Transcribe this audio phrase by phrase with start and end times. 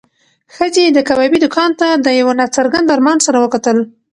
[0.55, 3.77] ښځې د کبابي دوکان ته د یو نا څرګند ارمان سره وکتل.